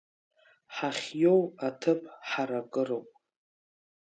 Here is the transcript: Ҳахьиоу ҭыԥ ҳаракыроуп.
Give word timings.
Ҳахьиоу 0.75 1.41
ҭыԥ 1.79 2.01
ҳаракыроуп. 2.29 3.07